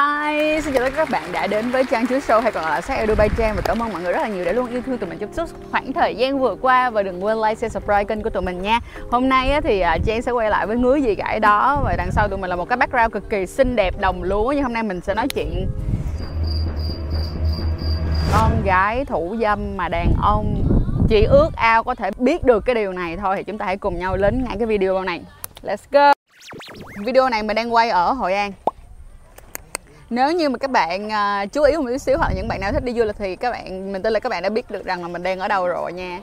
[0.00, 2.62] Hi, xin chào tất cả các bạn đã đến với Trang Chuối Show hay còn
[2.62, 4.70] gọi là sắc Edu Trang và cảm ơn mọi người rất là nhiều đã luôn
[4.70, 7.54] yêu thương tụi mình trong suốt khoảng thời gian vừa qua và đừng quên like,
[7.54, 8.80] share, subscribe kênh của tụi mình nha.
[9.10, 12.10] Hôm nay thì à, Trang sẽ quay lại với ngứa gì gãi đó và đằng
[12.12, 14.72] sau tụi mình là một cái background cực kỳ xinh đẹp đồng lúa nhưng hôm
[14.72, 15.70] nay mình sẽ nói chuyện
[18.32, 20.64] con gái thủ dâm mà đàn ông
[21.08, 23.76] chỉ ước ao có thể biết được cái điều này thôi thì chúng ta hãy
[23.76, 25.20] cùng nhau đến ngay cái video này.
[25.62, 26.12] Let's go.
[27.04, 28.52] Video này mình đang quay ở Hội An
[30.10, 32.60] nếu như mà các bạn uh, chú ý một chút xíu hoặc là những bạn
[32.60, 34.70] nào thích đi du lịch thì các bạn mình tin là các bạn đã biết
[34.70, 36.20] được rằng là mình đang ở đâu rồi nha.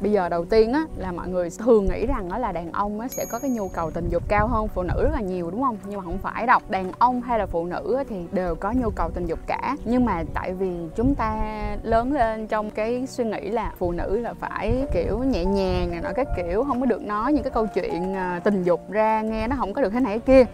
[0.00, 3.00] Bây giờ đầu tiên á là mọi người thường nghĩ rằng đó là đàn ông
[3.00, 5.50] á sẽ có cái nhu cầu tình dục cao hơn phụ nữ rất là nhiều
[5.50, 5.76] đúng không?
[5.88, 6.60] Nhưng mà không phải đâu.
[6.68, 9.76] Đàn ông hay là phụ nữ á, thì đều có nhu cầu tình dục cả.
[9.84, 11.36] Nhưng mà tại vì chúng ta
[11.82, 16.00] lớn lên trong cái suy nghĩ là phụ nữ là phải kiểu nhẹ nhàng này
[16.02, 19.20] nọ cái kiểu không có được nói những cái câu chuyện à, tình dục ra
[19.20, 20.44] nghe nó không có được thế này thế kia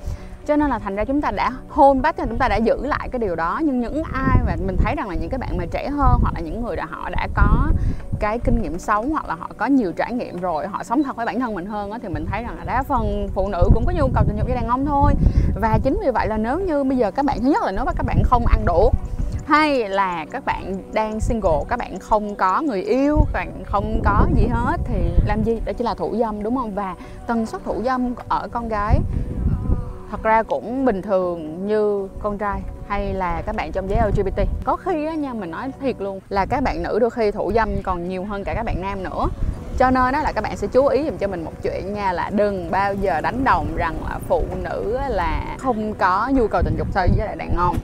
[0.46, 3.08] cho nên là thành ra chúng ta đã hôn bắt chúng ta đã giữ lại
[3.12, 3.60] cái điều đó.
[3.64, 6.34] Nhưng những ai mà mình thấy rằng là những cái bạn mà trẻ hơn hoặc
[6.34, 7.68] là những người đã họ đã có
[8.20, 11.16] cái kinh nghiệm sống hoặc là họ có nhiều trải nghiệm rồi họ sống thật
[11.16, 13.62] với bản thân mình hơn đó, thì mình thấy rằng là đa phần phụ nữ
[13.74, 15.12] cũng có nhu cầu tình dục với đàn ông thôi.
[15.60, 17.84] Và chính vì vậy là nếu như bây giờ các bạn thứ nhất là nếu
[17.84, 18.90] mà các bạn không ăn đủ
[19.46, 24.00] hay là các bạn đang single các bạn không có người yêu các bạn không
[24.04, 25.60] có gì hết thì làm gì?
[25.64, 26.74] Đó chỉ là thủ dâm đúng không?
[26.74, 26.94] Và
[27.26, 28.98] tần suất thủ dâm ở con gái
[30.10, 34.40] thật ra cũng bình thường như con trai hay là các bạn trong giới LGBT
[34.64, 37.52] có khi á nha, mình nói thiệt luôn, là các bạn nữ đôi khi thủ
[37.54, 39.28] dâm còn nhiều hơn cả các bạn nam nữa.
[39.78, 42.12] Cho nên đó là các bạn sẽ chú ý dùm cho mình một chuyện nha,
[42.12, 46.62] là đừng bao giờ đánh đồng rằng là phụ nữ là không có nhu cầu
[46.64, 47.76] tình dục so với lại đàn ông.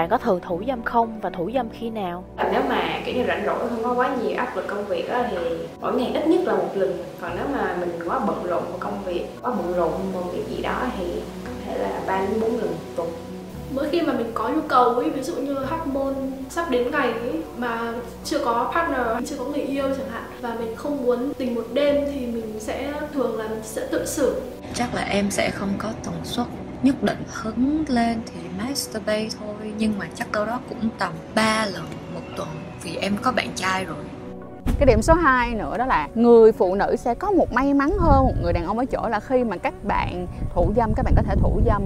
[0.00, 2.24] Bạn có thường thủ dâm không và thủ dâm khi nào?
[2.52, 5.28] Nếu mà kiểu như rảnh rỗi không có quá nhiều áp lực công việc á
[5.30, 5.36] thì
[5.80, 7.04] mỗi ngày ít nhất là một lần.
[7.20, 10.42] Còn nếu mà mình quá bận rộn vào công việc quá bận rộn vào việc
[10.48, 11.04] gì đó thì
[11.44, 13.08] có thể là ba đến bốn lần một tuần.
[13.74, 16.14] Mỗi khi mà mình có nhu cầu ấy ví dụ như hormone
[16.50, 17.92] sắp đến ngày ấy, mà
[18.24, 21.64] chưa có partner chưa có người yêu chẳng hạn và mình không muốn tình một
[21.72, 24.40] đêm thì mình sẽ thường là mình sẽ tự xử.
[24.74, 26.46] Chắc là em sẽ không có tần suất
[26.82, 29.72] nhất định hứng lên thì masturbate thôi.
[29.78, 32.48] Nhưng mà chắc đâu đó cũng tầm 3 lần một tuần
[32.82, 34.04] vì em có bạn trai rồi.
[34.78, 37.90] Cái điểm số 2 nữa đó là người phụ nữ sẽ có một may mắn
[37.98, 41.02] hơn một người đàn ông ở chỗ là khi mà các bạn thủ dâm, các
[41.02, 41.82] bạn có thể thủ dâm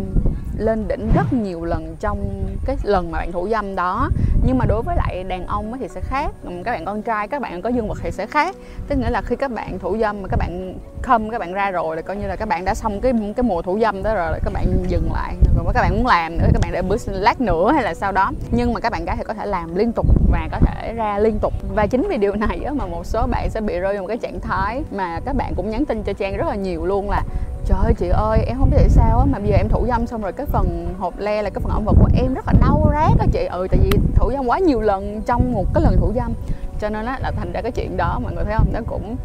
[0.58, 4.10] lên đỉnh rất nhiều lần trong cái lần mà bạn thủ dâm đó
[4.46, 6.30] nhưng mà đối với lại đàn ông thì sẽ khác
[6.64, 8.56] các bạn con trai các bạn có dương vật thì sẽ khác
[8.88, 11.70] tức nghĩa là khi các bạn thủ dâm mà các bạn khâm các bạn ra
[11.70, 14.14] rồi là coi như là các bạn đã xong cái cái mùa thủ dâm đó
[14.14, 16.82] rồi là các bạn dừng lại còn các bạn muốn làm nữa các bạn để
[16.82, 19.46] bữa lát nữa hay là sau đó nhưng mà các bạn gái thì có thể
[19.46, 22.86] làm liên tục và có thể ra liên tục và chính vì điều này mà
[22.86, 25.70] một số bạn sẽ bị rơi vào một cái trạng thái mà các bạn cũng
[25.70, 27.22] nhắn tin cho trang rất là nhiều luôn là
[27.66, 29.86] trời ơi chị ơi em không biết tại sao á mà bây giờ em thủ
[29.88, 32.46] dâm xong rồi cái phần hộp le là cái phần âm vật của em rất
[32.46, 35.64] là đau rát á chị ừ tại vì thủ dâm quá nhiều lần trong một
[35.74, 36.32] cái lần thủ dâm
[36.80, 39.16] cho nên á là thành ra cái chuyện đó mọi người thấy không nó cũng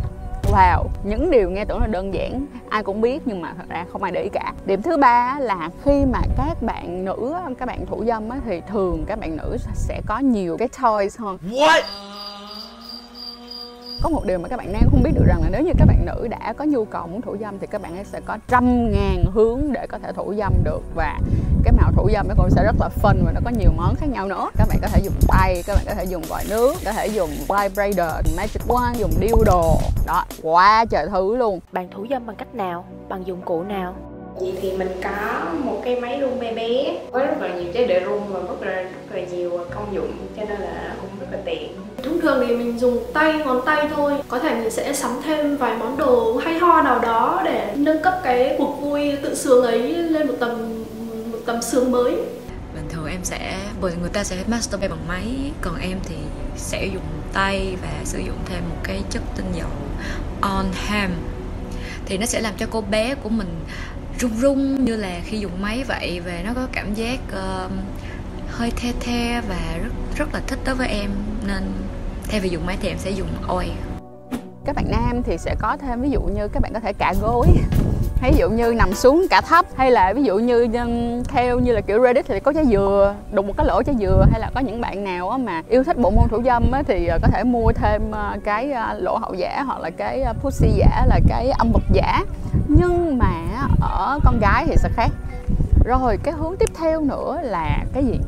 [0.51, 3.85] Wow, những điều nghe tưởng là đơn giản ai cũng biết nhưng mà thật ra
[3.91, 4.53] không ai để ý cả.
[4.65, 8.61] Điểm thứ ba là khi mà các bạn nữ các bạn thủ dâm á, thì
[8.69, 11.37] thường các bạn nữ sẽ có nhiều cái toys hơn.
[11.49, 11.81] What?
[14.01, 15.85] Có một điều mà các bạn nam không biết được rằng là nếu như các
[15.85, 18.37] bạn nữ đã có nhu cầu muốn thủ dâm thì các bạn ấy sẽ có
[18.47, 20.81] trăm ngàn hướng để có thể thủ dâm được.
[20.95, 21.19] Và
[21.63, 23.95] cái màu thủ dâm nó cũng sẽ rất là phân và nó có nhiều món
[23.95, 24.49] khác nhau nữa.
[24.57, 27.07] Các bạn có thể dùng tay, các bạn có thể dùng vòi nước, có thể
[27.07, 29.63] dùng vibrator, magic wand, dùng dildo.
[30.07, 31.59] Đó, quá trời thứ luôn.
[31.71, 32.85] Bạn thủ dâm bằng cách nào?
[33.09, 33.95] Bằng dụng cụ nào?
[34.35, 36.99] Vậy thì mình có một cái máy rung bé bé.
[37.11, 40.11] Với rất là nhiều chế độ rung và rất là rất là nhiều công dụng
[40.37, 41.75] cho nên là cũng rất là tiện.
[42.03, 44.13] Thông thường thì mình dùng tay ngón tay thôi.
[44.27, 48.01] Có thể mình sẽ sắm thêm vài món đồ hay ho nào đó để nâng
[48.03, 50.83] cấp cái cuộc vui tự sướng ấy lên một tầm
[51.31, 52.15] một tầm sướng mới.
[52.75, 56.15] Bình thường em sẽ bởi người ta sẽ masturbate bằng máy còn em thì
[56.55, 57.03] sẽ dùng
[57.33, 59.69] tay và sử dụng thêm một cái chất tinh dầu
[60.41, 61.11] on ham
[62.05, 63.47] thì nó sẽ làm cho cô bé của mình
[64.19, 67.71] rung rung như là khi dùng máy vậy và nó có cảm giác uh,
[68.49, 71.09] hơi the the và rất rất là thích đối với em.
[71.47, 71.63] Nên
[72.29, 73.71] thay vì dùng máy thì em sẽ dùng oi
[74.65, 77.13] các bạn nam thì sẽ có thêm ví dụ như các bạn có thể cả
[77.21, 77.47] gối.
[78.21, 80.67] Hay ví dụ như nằm xuống cả thấp hay là ví dụ như
[81.27, 84.25] theo như là kiểu Reddit thì có trái dừa đụng một cái lỗ trái dừa
[84.31, 87.19] hay là có những bạn nào mà yêu thích bộ môn thủ dâm thì ờ,
[87.21, 91.19] có thể mua thêm ờ, cái lỗ hậu giả hoặc là cái pussy giả là
[91.29, 92.23] cái âm vật giả
[92.79, 93.33] nhưng mà
[93.81, 95.11] ở con gái thì sẽ khác.
[95.85, 98.19] Rồi cái hướng tiếp theo nữa là cái gì?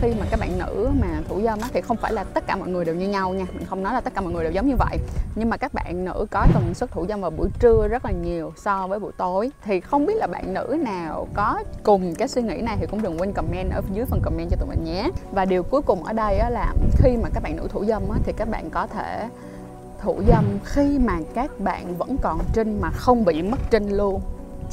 [0.00, 2.56] Khi mà các bạn nữ mà thủ dâm á, thì không phải là tất cả
[2.56, 3.44] mọi người đều như nhau nha.
[3.54, 4.98] Mình không nói là tất cả mọi người đều giống như vậy.
[5.34, 8.10] Nhưng mà các bạn nữ có tần suất thủ dâm vào buổi trưa rất là
[8.10, 9.50] nhiều so với buổi tối.
[9.64, 13.02] Thì không biết là bạn nữ nào có cùng cái suy nghĩ này thì cũng
[13.02, 15.10] đừng quên comment ở dưới phần comment cho tụi mình nhé.
[15.32, 18.02] Và điều cuối cùng ở đây á, là khi mà các bạn nữ thủ dâm
[18.10, 19.28] á, thì các bạn có thể
[20.04, 24.20] thủ dâm khi mà các bạn vẫn còn trinh mà không bị mất trinh luôn.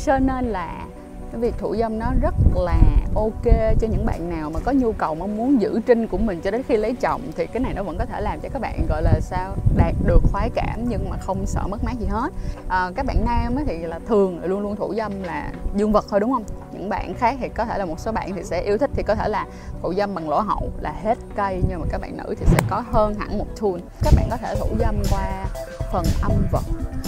[0.06, 0.86] Cho nên là
[1.32, 2.82] cái việc thủ dâm nó rất là
[3.16, 3.46] ok
[3.82, 6.52] cho những bạn nào mà có nhu cầu mong muốn giữ trinh của mình cho
[6.52, 8.86] đến khi lấy chồng thì cái này nó vẫn có thể làm cho các bạn
[8.90, 12.34] gọi là sao đạt được khoái cảm nhưng mà không sợ mất mát gì hết.
[12.68, 16.20] À, các bạn nam thì là thường luôn luôn thủ dâm là dương vật thôi
[16.20, 16.44] đúng không?
[16.82, 19.04] Những bạn khác thì có thể là một số bạn thì sẽ yêu thích, thì
[19.04, 19.46] có thể là
[19.82, 22.60] thủ dâm bằng lỗ hậu là hết cây, nhưng mà các bạn nữ thì sẽ
[22.70, 23.82] có hơn hẳn một tool.
[24.04, 25.46] Các bạn có thể thủ dâm qua
[25.92, 26.64] phần âm vật,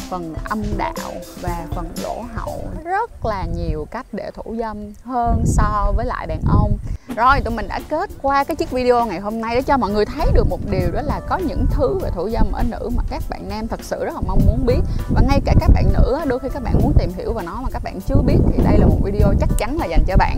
[0.09, 2.59] phần âm đạo và phần lỗ hậu.
[2.83, 6.77] Rất là nhiều cách để thủ dâm hơn so với lại đàn ông.
[7.15, 9.91] Rồi, tụi mình đã kết qua cái chiếc video ngày hôm nay để cho mọi
[9.91, 12.89] người thấy được một điều, đó là có những thứ về thủ dâm ở nữ
[12.97, 14.79] mà các bạn nam thật sự rất là mong muốn biết.
[15.09, 17.61] Và ngay cả các bạn nữ đôi khi các bạn muốn tìm hiểu về nó
[17.61, 20.17] mà các bạn chưa biết, thì đây là một video chắc chắn là dành cho
[20.17, 20.37] bạn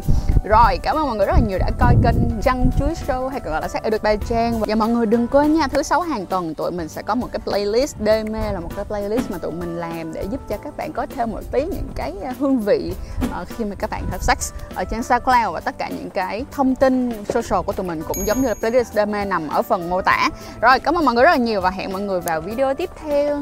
[0.49, 3.39] rồi, cảm ơn mọi người rất là nhiều đã coi kênh Trăng Chuối Show hay
[3.39, 4.59] còn gọi là sách được bài trang.
[4.59, 7.27] Và mọi người đừng quên nha, thứ sáu hàng tuần tụi mình sẽ có một
[7.31, 10.57] cái playlist đê mê là một cái playlist mà tụi mình làm để giúp cho
[10.57, 12.93] các bạn có thêm một tí những cái ờ, hương vị
[13.31, 16.45] ờ, khi mà các bạn have sex ở trên SoundCloud và tất cả những cái
[16.51, 19.61] thông tin social của tụi mình cũng giống như là playlist đê mê nằm ở
[19.61, 20.29] phần mô tả.
[20.61, 22.89] Rồi, cảm ơn mọi người rất là nhiều và hẹn mọi người vào video tiếp
[23.03, 23.41] theo.